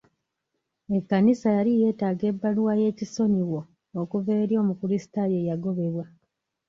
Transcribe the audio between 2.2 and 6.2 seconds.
ebbaluwa y'ekisonyiwo okuva eri omukulisitaayo eyagobebwa.